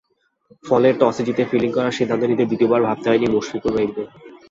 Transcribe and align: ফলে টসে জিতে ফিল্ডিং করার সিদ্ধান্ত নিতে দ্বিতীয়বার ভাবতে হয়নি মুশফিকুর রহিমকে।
ফলে 0.63 0.89
টসে 0.99 1.23
জিতে 1.27 1.43
ফিল্ডিং 1.49 1.71
করার 1.75 1.97
সিদ্ধান্ত 1.97 2.23
নিতে 2.29 2.43
দ্বিতীয়বার 2.49 2.85
ভাবতে 2.87 3.07
হয়নি 3.09 3.27
মুশফিকুর 3.33 3.73
রহিমকে। 3.75 4.03